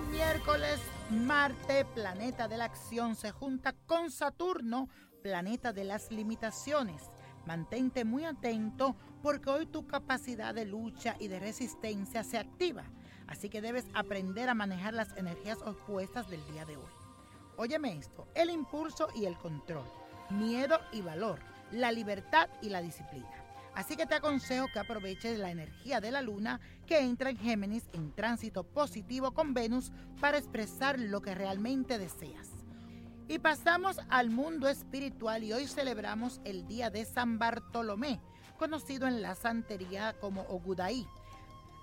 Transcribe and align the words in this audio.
miércoles, 0.00 0.80
Marte, 1.10 1.84
planeta 1.84 2.48
de 2.48 2.56
la 2.56 2.64
acción, 2.64 3.14
se 3.14 3.30
junta 3.30 3.74
con 3.86 4.10
Saturno, 4.10 4.88
planeta 5.22 5.72
de 5.72 5.84
las 5.84 6.10
limitaciones. 6.10 7.10
Mantente 7.44 8.04
muy 8.04 8.24
atento 8.24 8.96
porque 9.22 9.50
hoy 9.50 9.66
tu 9.66 9.86
capacidad 9.86 10.54
de 10.54 10.64
lucha 10.64 11.16
y 11.18 11.28
de 11.28 11.40
resistencia 11.40 12.24
se 12.24 12.38
activa. 12.38 12.84
Así 13.26 13.50
que 13.50 13.60
debes 13.60 13.84
aprender 13.92 14.48
a 14.48 14.54
manejar 14.54 14.94
las 14.94 15.14
energías 15.16 15.58
opuestas 15.58 16.30
del 16.30 16.44
día 16.46 16.64
de 16.64 16.78
hoy. 16.78 16.92
Óyeme 17.56 17.98
esto, 17.98 18.26
el 18.34 18.48
impulso 18.48 19.08
y 19.14 19.26
el 19.26 19.36
control, 19.36 19.84
miedo 20.30 20.80
y 20.92 21.02
valor, 21.02 21.38
la 21.70 21.92
libertad 21.92 22.48
y 22.62 22.70
la 22.70 22.80
disciplina. 22.80 23.41
Así 23.74 23.96
que 23.96 24.06
te 24.06 24.14
aconsejo 24.14 24.68
que 24.72 24.78
aproveches 24.78 25.38
la 25.38 25.50
energía 25.50 26.00
de 26.00 26.10
la 26.10 26.20
luna 26.20 26.60
que 26.86 27.00
entra 27.00 27.30
en 27.30 27.38
Géminis 27.38 27.88
en 27.94 28.12
tránsito 28.12 28.64
positivo 28.64 29.32
con 29.32 29.54
Venus 29.54 29.92
para 30.20 30.36
expresar 30.36 30.98
lo 30.98 31.22
que 31.22 31.34
realmente 31.34 31.98
deseas. 31.98 32.50
Y 33.28 33.38
pasamos 33.38 33.98
al 34.10 34.28
mundo 34.28 34.68
espiritual 34.68 35.42
y 35.42 35.54
hoy 35.54 35.66
celebramos 35.66 36.40
el 36.44 36.66
día 36.66 36.90
de 36.90 37.06
San 37.06 37.38
Bartolomé, 37.38 38.20
conocido 38.58 39.06
en 39.06 39.22
la 39.22 39.34
santería 39.34 40.14
como 40.20 40.42
Ogudaí, 40.42 41.06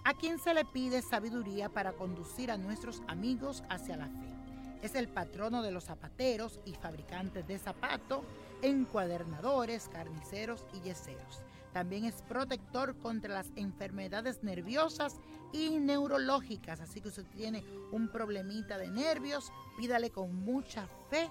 a 0.04 0.14
quien 0.14 0.38
se 0.38 0.54
le 0.54 0.66
pide 0.66 1.02
sabiduría 1.02 1.70
para 1.70 1.94
conducir 1.94 2.52
a 2.52 2.58
nuestros 2.58 3.02
amigos 3.08 3.64
hacia 3.68 3.98
la 3.98 4.10
fe. 4.10 4.40
Es 4.84 4.96
el 4.96 5.08
patrono 5.08 5.64
de 5.64 5.72
los 5.72 5.86
zapateros 5.86 6.60
y 6.66 6.76
fabricantes 6.76 7.48
de 7.48 7.58
zapatos, 7.58 8.24
encuadernadores, 8.62 9.90
carniceros 9.90 10.66
y 10.74 10.82
yeseros. 10.82 11.42
También 11.74 12.06
es 12.06 12.22
protector 12.24 12.98
contra 12.98 13.34
las 13.34 13.52
enfermedades 13.56 14.44
nerviosas 14.44 15.20
y 15.54 15.80
neurológicas. 15.80 16.80
Así 16.82 17.02
que 17.02 17.12
si 17.12 17.22
usted 17.22 17.36
tiene 17.36 17.64
un 17.92 18.10
problemita 18.10 18.78
de 18.78 18.90
nervios, 18.90 19.52
pídale 19.78 20.10
con 20.10 20.34
mucha 20.34 20.88
fe 21.10 21.30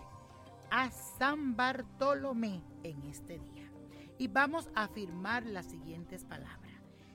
a 0.71 0.91
San 0.91 1.57
Bartolomé 1.57 2.63
en 2.83 3.03
este 3.05 3.39
día. 3.39 3.71
Y 4.19 4.29
vamos 4.29 4.69
a 4.75 4.85
afirmar 4.85 5.45
las 5.47 5.67
siguientes 5.67 6.25
palabras. 6.25 6.73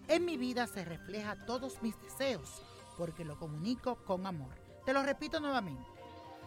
En 0.07 0.25
mi 0.25 0.37
vida 0.37 0.67
se 0.67 0.83
refleja 0.83 1.37
todos 1.45 1.81
mis 1.81 1.99
deseos 2.01 2.61
porque 2.97 3.25
lo 3.25 3.37
comunico 3.37 3.95
con 4.05 4.25
amor. 4.25 4.53
Te 4.85 4.93
lo 4.93 5.03
repito 5.03 5.39
nuevamente. 5.39 5.83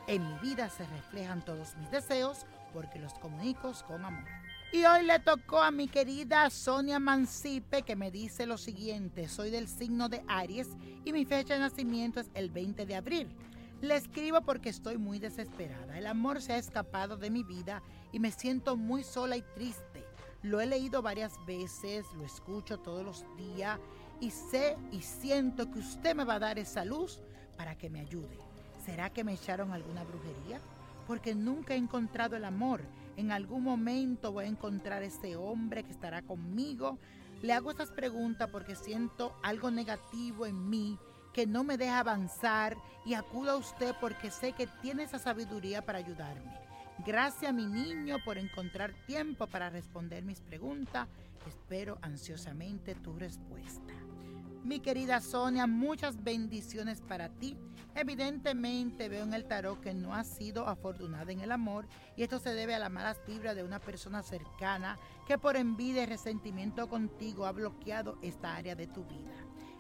En 0.07 0.27
mi 0.27 0.39
vida 0.39 0.69
se 0.69 0.87
reflejan 0.87 1.45
todos 1.45 1.75
mis 1.77 1.91
deseos 1.91 2.47
porque 2.73 2.99
los 2.99 3.15
comunico 3.15 3.73
con 3.87 4.05
amor. 4.05 4.29
Y 4.77 4.85
hoy 4.85 5.07
le 5.07 5.19
tocó 5.21 5.63
a 5.63 5.71
mi 5.71 5.89
querida 5.89 6.51
Sonia 6.51 6.99
Mancipe 6.99 7.81
que 7.81 7.97
me 7.97 8.11
dice 8.11 8.45
lo 8.45 8.59
siguiente, 8.59 9.27
soy 9.27 9.49
del 9.49 9.69
signo 9.69 10.11
de 10.11 10.23
Aries 10.29 10.69
y 11.03 11.15
mi 11.15 11.25
fecha 11.25 11.55
de 11.55 11.61
nacimiento 11.61 12.21
es 12.21 12.31
el 12.35 12.51
20 12.51 12.85
de 12.85 12.95
abril. 12.95 13.27
Le 13.81 13.97
escribo 13.97 14.43
porque 14.43 14.69
estoy 14.69 14.99
muy 14.99 15.19
desesperada. 15.19 15.97
El 15.97 16.07
amor 16.07 16.43
se 16.43 16.53
ha 16.53 16.59
escapado 16.59 17.17
de 17.17 17.31
mi 17.31 17.43
vida 17.43 17.83
y 18.13 18.19
me 18.19 18.31
siento 18.31 18.77
muy 18.77 19.03
sola 19.03 19.39
y 19.39 19.43
triste. 19.55 20.05
Lo 20.43 20.61
he 20.61 20.67
leído 20.67 21.01
varias 21.01 21.33
veces, 21.47 22.05
lo 22.15 22.27
escucho 22.27 22.79
todos 22.79 23.03
los 23.03 23.25
días 23.39 23.81
y 24.21 24.31
sé 24.31 24.77
y 24.93 25.01
siento 25.01 25.71
que 25.71 25.79
usted 25.79 26.15
me 26.15 26.25
va 26.25 26.35
a 26.35 26.41
dar 26.41 26.59
esa 26.59 26.85
luz 26.85 27.23
para 27.57 27.79
que 27.79 27.89
me 27.89 28.01
ayude. 28.01 28.39
¿Será 28.85 29.09
que 29.09 29.25
me 29.25 29.33
echaron 29.33 29.73
alguna 29.73 30.05
brujería? 30.05 30.61
Porque 31.07 31.35
nunca 31.35 31.73
he 31.73 31.79
encontrado 31.79 32.37
el 32.37 32.45
amor 32.45 32.83
en 33.17 33.33
algún 33.33 33.63
momento 33.63 34.33
voy 34.33 34.45
a 34.45 34.49
encontrar 34.49 35.03
ese 35.03 35.37
hombre 35.37 35.83
que 35.85 35.93
estará 35.93 36.23
conmigo. 36.23 36.99
Le 37.43 37.53
hago 37.53 37.71
estas 37.71 37.91
preguntas 37.91 38.49
porque 38.51 38.77
siento 38.77 39.37
algo 39.43 39.71
negativo 39.71 40.47
en 40.47 40.69
mí 40.69 40.99
que 41.33 41.47
no 41.47 41.65
me 41.65 41.77
deja 41.77 41.99
avanzar 41.99 42.77
y 43.05 43.15
acudo 43.15 43.51
a 43.51 43.57
usted 43.57 43.95
porque 44.01 44.31
sé 44.31 44.53
que 44.53 44.67
tiene 44.81 45.03
esa 45.03 45.19
sabiduría 45.19 45.85
para 45.85 45.99
ayudarme. 45.99 46.67
Gracias 47.05 47.53
mi 47.53 47.67
niño 47.67 48.17
por 48.25 48.39
encontrar 48.39 48.95
tiempo 49.07 49.47
para 49.47 49.69
responder 49.69 50.25
mis 50.25 50.41
preguntas. 50.41 51.09
Espero 51.47 51.99
ansiosamente 52.01 52.95
tu 52.95 53.13
respuesta. 53.19 54.06
Mi 54.67 54.81
querida 54.81 55.21
Sonia, 55.21 55.69
muchas 55.69 56.25
bendiciones 56.25 57.01
para 57.01 57.29
ti. 57.29 57.57
Evidentemente 57.95 59.09
veo 59.09 59.23
en 59.23 59.33
el 59.33 59.45
tarot 59.45 59.81
que 59.81 59.95
no 59.95 60.13
has 60.13 60.27
sido 60.27 60.67
afortunada 60.67 61.31
en 61.31 61.41
el 61.41 61.53
amor 61.53 61.87
y 62.17 62.25
esto 62.25 62.41
se 62.41 62.53
debe 62.53 62.75
a 62.75 62.81
la 62.81 62.89
malas 62.89 63.21
vibras 63.29 63.55
de 63.55 63.63
una 63.63 63.79
persona 63.79 64.25
cercana 64.25 64.99
que 65.25 65.39
por 65.39 65.57
envidia 65.57 66.03
y 66.03 66.07
resentimiento 66.07 66.89
contigo 66.89 67.47
ha 67.47 67.53
bloqueado 67.53 68.19
esta 68.23 68.57
área 68.57 68.75
de 68.75 68.89
tu 68.89 69.05
vida. 69.05 69.37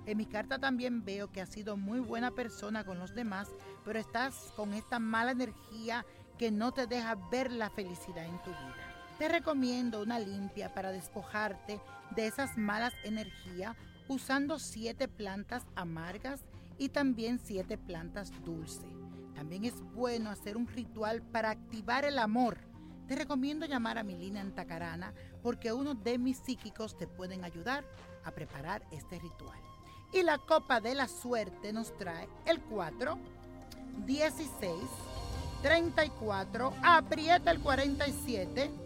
En 0.07 0.19
mi 0.19 0.27
carta 0.27 0.61
también 0.61 1.05
veo 1.05 1.33
que 1.33 1.41
has 1.41 1.49
sido 1.49 1.77
muy 1.77 1.99
buena 1.99 2.31
persona 2.31 2.85
con 2.85 3.01
los 3.01 3.13
demás, 3.13 3.49
pero 3.85 3.99
estás 3.99 4.53
con 4.55 4.73
esta 4.73 5.01
mala 5.01 5.33
energía 5.33 6.07
que 6.39 6.53
no 6.53 6.71
te 6.71 6.87
deja 6.87 7.17
ver 7.29 7.51
la 7.51 7.71
felicidad 7.71 8.25
en 8.25 8.41
tu 8.45 8.51
vida. 8.51 8.96
Te 9.19 9.29
recomiendo 9.29 10.03
una 10.03 10.19
limpia 10.19 10.75
para 10.75 10.93
despojarte 10.93 11.81
de 12.15 12.27
esas 12.27 12.59
malas 12.59 12.93
energías 13.03 13.75
usando 14.09 14.59
siete 14.59 15.09
plantas 15.09 15.63
amargas 15.75 16.43
y 16.77 16.91
también 16.91 17.39
siete 17.39 17.79
plantas 17.79 18.31
dulces. 18.45 18.85
También 19.35 19.65
es 19.65 19.81
bueno 19.95 20.29
hacer 20.29 20.59
un 20.59 20.67
ritual 20.67 21.23
para 21.23 21.49
activar 21.49 22.05
el 22.05 22.19
amor. 22.19 22.59
Te 23.09 23.17
recomiendo 23.17 23.65
llamar 23.65 23.97
a 23.97 24.03
mi 24.03 24.17
línea 24.17 24.43
Antacarana 24.43 25.15
porque 25.43 25.73
uno 25.73 25.95
de 25.95 26.19
mis 26.19 26.37
psíquicos 26.37 26.99
te 26.99 27.07
pueden 27.07 27.43
ayudar 27.43 27.85
a 28.23 28.33
preparar 28.33 28.87
este 28.91 29.19
ritual. 29.19 29.59
Y 30.13 30.25
la 30.25 30.37
copa 30.37 30.81
de 30.81 30.95
la 30.95 31.09
suerte 31.09 31.73
nos 31.73 31.97
trae 31.97 32.29
el 32.45 32.61
4, 32.61 33.19
16, 34.05 34.75
34, 35.63 36.75
aprieta 36.83 37.51
el 37.51 37.61
47, 37.61 38.86